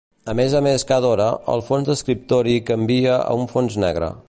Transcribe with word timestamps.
A 0.31 0.33
més 0.37 0.53
a 0.59 0.61
més 0.67 0.85
cada 0.91 1.07
hora, 1.15 1.27
el 1.55 1.63
fons 1.67 1.91
d'escriptori 1.91 2.57
canvia 2.71 3.19
a 3.27 3.39
un 3.43 3.49
fons 3.53 3.79
negre. 3.87 4.13